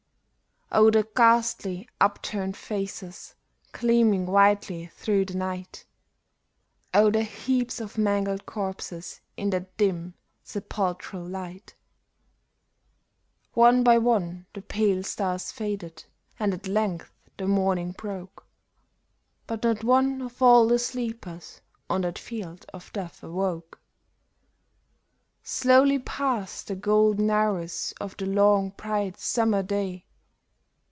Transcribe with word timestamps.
Oh, 0.73 0.89
the 0.89 1.05
ghastly, 1.17 1.89
upturned 1.99 2.55
faces, 2.55 3.35
gleaming 3.73 4.25
whitely 4.25 4.85
through 4.95 5.25
the 5.25 5.33
night! 5.35 5.83
Oh, 6.93 7.11
the 7.11 7.23
heaps 7.23 7.81
of 7.81 7.97
mangled 7.97 8.45
corses 8.45 9.19
in 9.35 9.49
that 9.49 9.75
dim, 9.75 10.13
sepulchral 10.45 11.25
light! 11.25 11.75
One 13.53 13.83
by 13.83 13.97
one 13.97 14.45
the 14.53 14.61
pale 14.61 15.03
stars 15.03 15.51
faded, 15.51 16.05
and 16.39 16.53
at 16.53 16.67
length 16.69 17.11
the 17.35 17.47
morning 17.47 17.91
broke; 17.91 18.45
But 19.47 19.63
not 19.65 19.83
one 19.83 20.21
of 20.21 20.41
all 20.41 20.69
the 20.69 20.79
sleepers 20.79 21.59
on 21.89 22.03
that 22.03 22.17
field 22.17 22.65
of 22.73 22.93
death 22.93 23.21
awoke. 23.23 23.81
Slowly 25.43 25.99
passed 25.99 26.69
the 26.69 26.77
golden 26.77 27.29
hours 27.29 27.93
of 27.99 28.15
the 28.15 28.25
long 28.25 28.69
bright 28.69 29.19
summer 29.19 29.61
day. 29.63 30.05